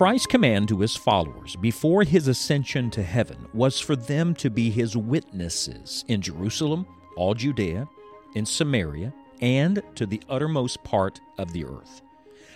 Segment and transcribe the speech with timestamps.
[0.00, 4.70] Christ's command to his followers before his ascension to heaven was for them to be
[4.70, 6.86] his witnesses in Jerusalem,
[7.18, 7.86] all Judea,
[8.34, 9.12] in Samaria,
[9.42, 12.00] and to the uttermost part of the earth.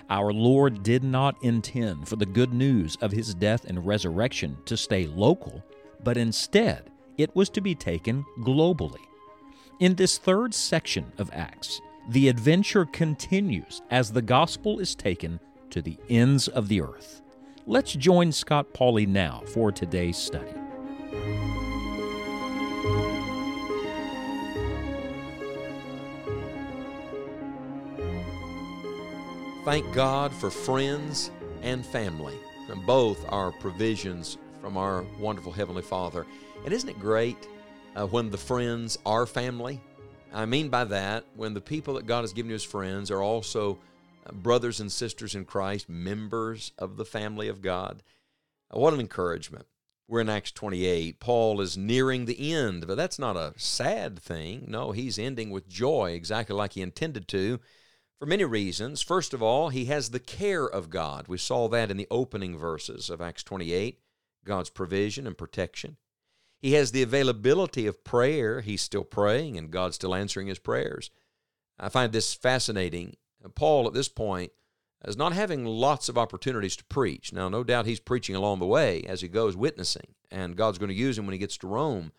[0.09, 4.75] Our Lord did not intend for the good news of his death and resurrection to
[4.75, 5.63] stay local,
[6.03, 9.05] but instead it was to be taken globally.
[9.81, 15.39] In this third section of Acts, the adventure continues as the gospel is taken
[15.69, 17.21] to the ends of the earth.
[17.67, 20.53] Let's join Scott Pauley now for today's study.
[29.65, 31.31] Thank God for friends
[31.63, 32.35] and family.
[32.87, 36.27] Both are provisions from our wonderful Heavenly Father.
[36.67, 37.49] And isn't it great
[37.97, 39.81] uh, when the friends are family?
[40.35, 43.23] I mean by that, when the people that God has given you as friends are
[43.23, 43.79] also
[44.33, 48.03] brothers and sisters in Christ, members of the family of God.
[48.71, 49.67] What an encouragement.
[50.07, 51.19] We're in Acts 28.
[51.19, 54.65] Paul is nearing the end, but that's not a sad thing.
[54.69, 57.59] No, he's ending with joy, exactly like he intended to,
[58.19, 59.01] for many reasons.
[59.01, 61.27] First of all, he has the care of God.
[61.27, 63.99] We saw that in the opening verses of Acts 28,
[64.45, 65.97] God's provision and protection.
[66.61, 68.61] He has the availability of prayer.
[68.61, 71.11] He's still praying, and God's still answering his prayers.
[71.79, 73.17] I find this fascinating.
[73.51, 74.53] Paul, at this point,
[75.05, 77.33] is not having lots of opportunities to preach.
[77.33, 80.89] Now, no doubt he's preaching along the way as he goes, witnessing, and God's going
[80.89, 82.13] to use him when he gets to Rome.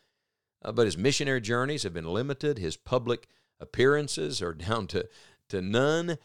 [0.63, 2.57] Uh, but his missionary journeys have been limited.
[2.57, 3.27] His public
[3.59, 5.07] appearances are down to,
[5.49, 6.17] to none.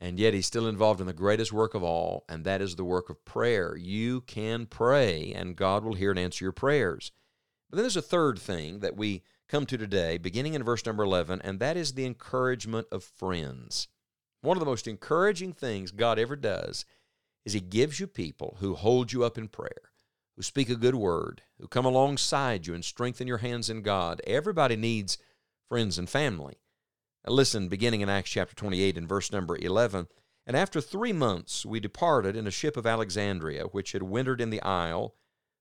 [0.00, 2.84] And yet he's still involved in the greatest work of all, and that is the
[2.84, 3.76] work of prayer.
[3.76, 7.10] You can pray, and God will hear and answer your prayers.
[7.68, 11.02] But then there's a third thing that we come to today, beginning in verse number
[11.02, 13.88] 11, and that is the encouragement of friends.
[14.40, 16.84] One of the most encouraging things God ever does
[17.44, 19.92] is He gives you people who hold you up in prayer,
[20.36, 24.20] who speak a good word, who come alongside you and strengthen your hands in God.
[24.26, 25.18] Everybody needs
[25.68, 26.58] friends and family.
[27.26, 30.06] Now listen, beginning in Acts chapter 28 and verse number 11.
[30.46, 34.50] And after three months we departed in a ship of Alexandria, which had wintered in
[34.50, 35.14] the isle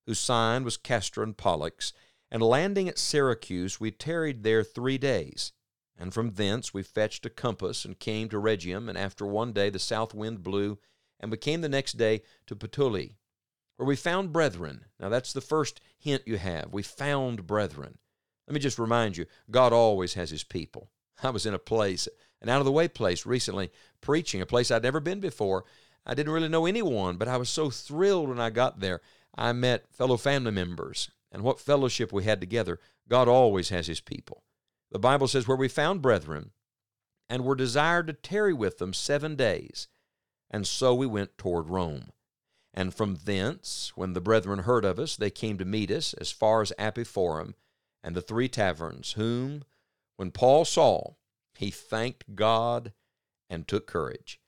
[0.06, 1.92] whose sign was Castor and Pollux,
[2.32, 5.52] and landing at Syracuse, we tarried there three days.
[5.98, 9.70] And from thence we fetched a compass and came to Rhegium, and after one day
[9.70, 10.78] the south wind blew,
[11.20, 13.16] and we came the next day to Puteoli,
[13.78, 14.86] where we found brethren.
[15.00, 16.72] Now that's the first hint you have.
[16.72, 17.98] We found brethren.
[18.48, 20.90] Let me just remind you, God always has his people.
[21.24, 22.08] I was in a place,
[22.42, 23.72] an out of the way place recently,
[24.02, 25.66] preaching, a place I'd never been before.
[26.06, 29.02] I didn't really know anyone, but I was so thrilled when I got there.
[29.36, 32.80] I met fellow family members and what fellowship we had together.
[33.10, 34.44] God always has his people.
[34.92, 36.52] The Bible says, Where we found brethren
[37.30, 39.88] and were desired to tarry with them seven days.
[40.50, 42.12] And so we went toward Rome.
[42.74, 46.32] And from thence, when the brethren heard of us, they came to meet us as
[46.32, 47.56] far as Appii Forum
[48.04, 49.64] and the three taverns, whom,
[50.16, 51.16] when Paul saw,
[51.56, 52.94] he thanked God
[53.50, 54.40] and took courage.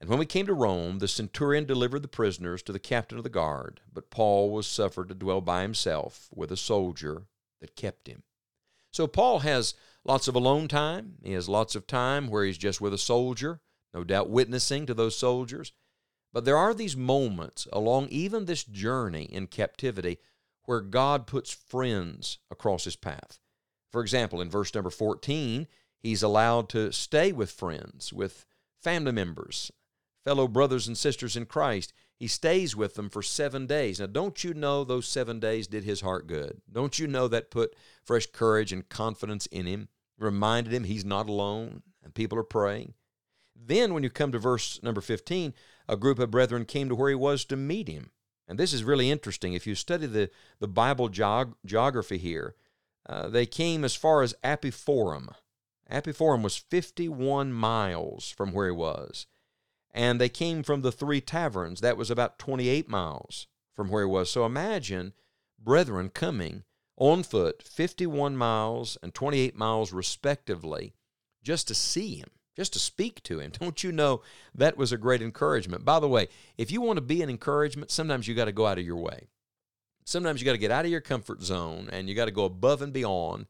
[0.00, 3.24] And when we came to Rome, the centurion delivered the prisoners to the captain of
[3.24, 7.24] the guard, but Paul was suffered to dwell by himself with a soldier
[7.60, 8.22] that kept him.
[8.94, 9.74] So Paul has
[10.04, 11.14] lots of alone time.
[11.24, 13.60] He has lots of time where he's just with a soldier,
[13.92, 15.72] no doubt witnessing to those soldiers.
[16.32, 20.18] But there are these moments along even this journey in captivity
[20.66, 23.40] where God puts friends across his path.
[23.90, 25.66] For example, in verse number 14,
[25.98, 28.46] he's allowed to stay with friends, with
[28.80, 29.72] family members,
[30.24, 34.00] fellow brothers and sisters in Christ, he stays with them for seven days.
[34.00, 36.60] Now, don't you know those seven days did his heart good?
[36.70, 39.88] Don't you know that put fresh courage and confidence in him,
[40.18, 42.94] reminded him he's not alone and people are praying?
[43.56, 45.54] Then, when you come to verse number 15,
[45.88, 48.10] a group of brethren came to where he was to meet him.
[48.46, 49.54] And this is really interesting.
[49.54, 52.54] If you study the, the Bible geog- geography here,
[53.08, 55.30] uh, they came as far as Appii Forum.
[55.90, 59.26] Apiphorum was 51 miles from where he was
[59.94, 61.80] and they came from the three taverns.
[61.80, 64.30] That was about 28 miles from where he was.
[64.30, 65.12] So imagine
[65.62, 66.64] brethren coming
[66.96, 70.94] on foot 51 miles and 28 miles respectively
[71.42, 73.52] just to see him, just to speak to him.
[73.60, 74.22] Don't you know
[74.54, 75.84] that was a great encouragement?
[75.84, 78.66] By the way, if you want to be an encouragement, sometimes you got to go
[78.66, 79.28] out of your way.
[80.04, 82.44] Sometimes you got to get out of your comfort zone and you got to go
[82.44, 83.46] above and beyond.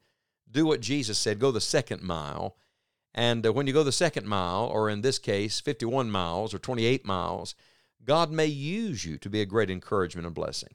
[0.49, 2.57] Do what Jesus said, go the second mile
[3.15, 6.59] and uh, when you go the second mile, or in this case, 51 miles or
[6.59, 7.55] 28 miles,
[8.05, 10.75] God may use you to be a great encouragement and blessing.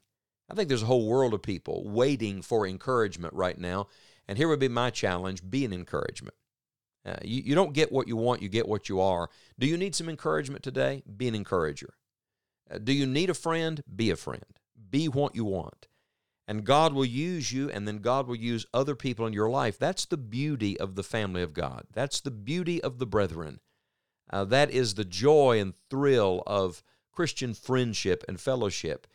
[0.49, 3.87] I think there's a whole world of people waiting for encouragement right now.
[4.27, 6.35] And here would be my challenge be an encouragement.
[7.05, 9.29] Uh, you, you don't get what you want, you get what you are.
[9.57, 11.03] Do you need some encouragement today?
[11.17, 11.93] Be an encourager.
[12.69, 13.83] Uh, do you need a friend?
[13.95, 14.43] Be a friend.
[14.89, 15.87] Be what you want.
[16.49, 19.77] And God will use you, and then God will use other people in your life.
[19.77, 21.85] That's the beauty of the family of God.
[21.93, 23.59] That's the beauty of the brethren.
[24.33, 26.81] Uh, that is the joy and thrill of
[27.11, 29.05] Christian friendship and fellowship.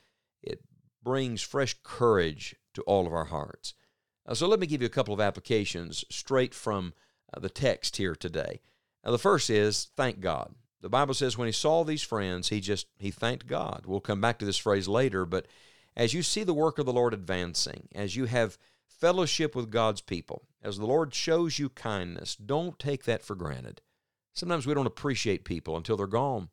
[0.45, 0.61] It
[1.03, 3.75] brings fresh courage to all of our hearts.
[4.25, 6.95] Uh, so let me give you a couple of applications straight from
[7.37, 8.61] uh, the text here today.
[9.05, 10.55] Now, the first is thank God.
[10.83, 13.87] The Bible says when he saw these friends, he just he thanked God.
[13.87, 15.49] We'll come back to this phrase later, but
[15.97, 20.01] as you see the work of the Lord advancing, as you have fellowship with God's
[20.01, 23.81] people, as the Lord shows you kindness, don't take that for granted.
[24.33, 26.49] Sometimes we don't appreciate people until they're gone.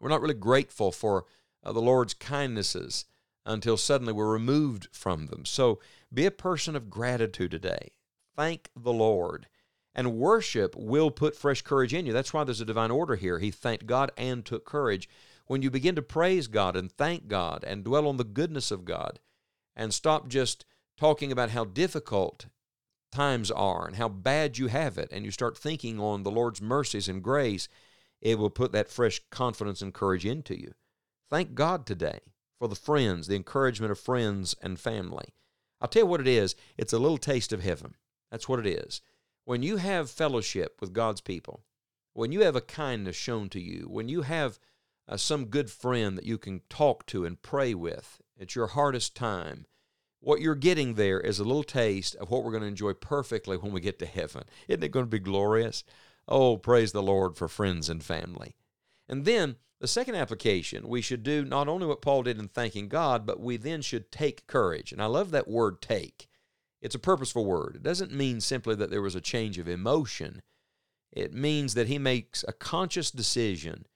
[0.00, 1.26] We're not really grateful for
[1.62, 3.04] uh, the Lord's kindnesses
[3.46, 5.44] until suddenly we're removed from them.
[5.44, 5.80] So
[6.12, 7.90] be a person of gratitude today.
[8.36, 9.46] Thank the Lord.
[9.94, 12.12] And worship will put fresh courage in you.
[12.12, 13.38] That's why there's a divine order here.
[13.38, 15.08] He thanked God and took courage.
[15.46, 18.84] When you begin to praise God and thank God and dwell on the goodness of
[18.84, 19.20] God
[19.74, 20.64] and stop just
[20.96, 22.46] talking about how difficult
[23.10, 26.62] times are and how bad you have it, and you start thinking on the Lord's
[26.62, 27.68] mercies and grace,
[28.20, 30.72] it will put that fresh confidence and courage into you.
[31.30, 32.20] Thank God today
[32.58, 35.34] for the friends, the encouragement of friends and family.
[35.80, 37.96] I'll tell you what it is it's a little taste of heaven.
[38.30, 39.00] That's what it is.
[39.44, 41.64] When you have fellowship with God's people,
[42.12, 44.58] when you have a kindness shown to you, when you have
[45.08, 49.14] uh, some good friend that you can talk to and pray with at your hardest
[49.14, 49.66] time,
[50.20, 53.56] what you're getting there is a little taste of what we're going to enjoy perfectly
[53.56, 54.44] when we get to heaven.
[54.68, 55.84] Isn't it going to be glorious?
[56.28, 58.54] Oh, praise the Lord for friends and family.
[59.08, 62.88] And then the second application, we should do not only what Paul did in thanking
[62.88, 64.92] God, but we then should take courage.
[64.92, 66.28] And I love that word take.
[66.80, 67.76] It's a purposeful word.
[67.76, 70.42] It doesn't mean simply that there was a change of emotion.
[71.10, 73.86] It means that he makes a conscious decision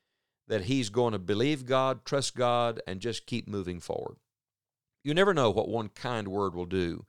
[0.48, 4.16] that he's going to believe God, trust God, and just keep moving forward.
[5.02, 7.06] You never know what one kind word will do,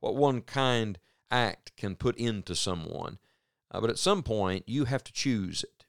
[0.00, 0.98] what one kind
[1.30, 3.18] act can put into someone.
[3.70, 5.84] Uh, but at some point, you have to choose it.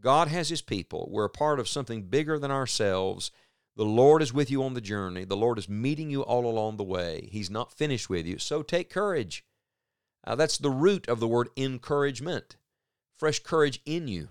[0.00, 1.08] God has his people.
[1.10, 3.30] We're a part of something bigger than ourselves
[3.78, 5.24] the Lord is with you on the journey.
[5.24, 7.28] The Lord is meeting you all along the way.
[7.30, 8.36] He's not finished with you.
[8.36, 9.44] So take courage.
[10.26, 12.56] Uh, that's the root of the word encouragement.
[13.16, 14.30] Fresh courage in you.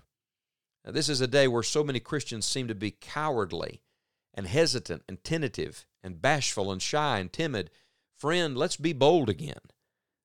[0.84, 3.82] Now, this is a day where so many Christians seem to be cowardly
[4.34, 7.70] and hesitant and tentative and bashful and shy and timid.
[8.16, 9.60] Friend, let's be bold again.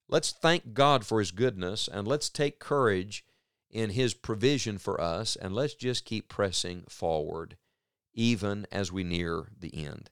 [0.07, 3.25] Let's thank God for His goodness and let's take courage
[3.69, 7.57] in His provision for us and let's just keep pressing forward
[8.13, 10.09] even as we near the end.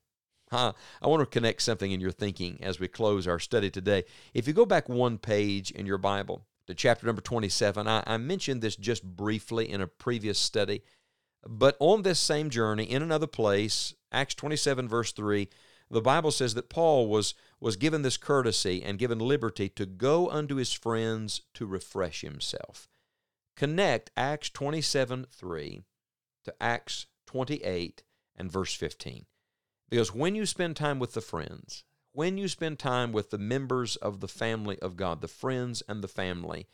[0.51, 0.73] Huh.
[1.01, 4.03] I want to connect something in your thinking as we close our study today.
[4.33, 6.45] If you go back one page in your Bible
[6.75, 10.83] chapter number 27, I, I mentioned this just briefly in a previous study,
[11.47, 15.47] but on this same journey, in another place, Acts 27, verse 3,
[15.89, 20.29] the Bible says that Paul was, was given this courtesy and given liberty to go
[20.29, 22.87] unto his friends to refresh himself.
[23.57, 25.81] Connect Acts 27, 3
[26.45, 28.03] to Acts 28
[28.37, 29.25] and verse 15.
[29.89, 33.95] Because when you spend time with the friends, when you spend time with the members
[33.95, 36.67] of the family of God, the friends and the family,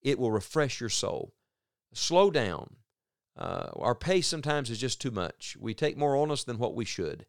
[0.00, 1.32] it will refresh your soul.
[1.92, 2.76] Slow down.
[3.36, 5.56] Uh, our pace sometimes is just too much.
[5.58, 7.26] We take more on us than what we should.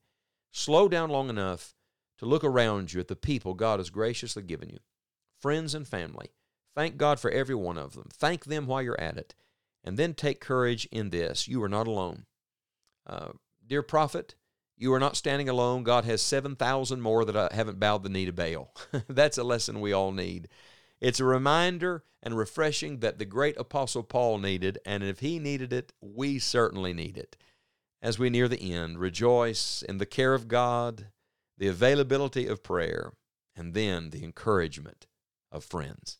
[0.51, 1.75] Slow down long enough
[2.19, 4.79] to look around you at the people God has graciously given you,
[5.39, 6.31] friends and family.
[6.75, 8.09] Thank God for every one of them.
[8.11, 9.35] Thank them while you're at it.
[9.83, 11.47] And then take courage in this.
[11.47, 12.25] You are not alone.
[13.05, 13.29] Uh,
[13.65, 14.35] dear prophet,
[14.77, 15.83] you are not standing alone.
[15.83, 18.73] God has 7,000 more that haven't bowed the knee to Baal.
[19.07, 20.47] That's a lesson we all need.
[20.99, 25.73] It's a reminder and refreshing that the great Apostle Paul needed, and if he needed
[25.73, 27.35] it, we certainly need it.
[28.01, 31.07] As we near the end, rejoice in the care of God,
[31.57, 33.13] the availability of prayer,
[33.55, 35.05] and then the encouragement
[35.51, 36.17] of friends.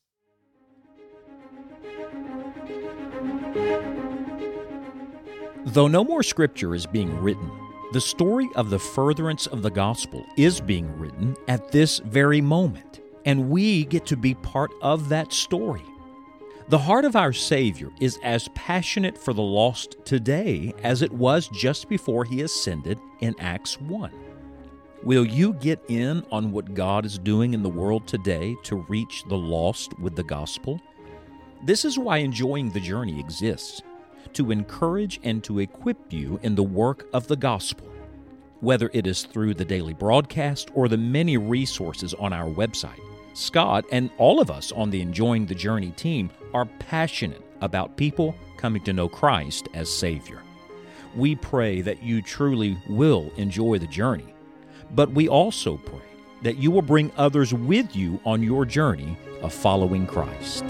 [5.66, 7.50] Though no more scripture is being written,
[7.94, 13.02] the story of the furtherance of the gospel is being written at this very moment,
[13.24, 15.86] and we get to be part of that story.
[16.70, 21.48] The heart of our Savior is as passionate for the lost today as it was
[21.50, 24.12] just before he ascended in Acts 1.
[25.04, 29.24] Will you get in on what God is doing in the world today to reach
[29.30, 30.82] the lost with the gospel?
[31.64, 33.84] This is why enjoying the journey exists
[34.36, 37.88] to encourage and to equip you in the work of the gospel.
[38.62, 43.00] Whether it is through the daily broadcast or the many resources on our website,
[43.34, 48.36] Scott and all of us on the Enjoying the Journey team are passionate about people
[48.58, 50.42] coming to know Christ as Savior.
[51.16, 54.34] we pray that you truly will enjoy the journey.
[54.92, 56.02] But we also pray
[56.42, 60.64] that you will bring others with you on your journey of following Christ.